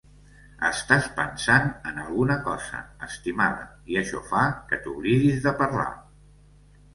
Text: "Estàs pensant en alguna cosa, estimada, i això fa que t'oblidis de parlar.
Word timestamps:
"Estàs 0.67 1.09
pensant 1.17 1.67
en 1.89 1.99
alguna 2.03 2.37
cosa, 2.47 2.79
estimada, 3.09 3.67
i 3.93 4.01
això 4.03 4.23
fa 4.31 4.43
que 4.73 4.81
t'oblidis 4.87 5.39
de 5.47 5.55
parlar. 5.63 5.87